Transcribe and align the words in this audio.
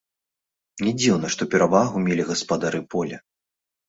Не 0.85 0.93
дзіўна, 1.01 1.27
што 1.35 1.47
перавагу 1.55 1.97
мелі 2.05 2.25
гаспадары 2.31 2.81
поля. 2.95 3.21